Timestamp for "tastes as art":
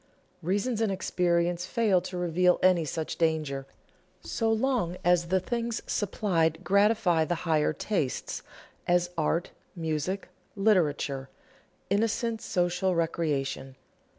7.71-9.51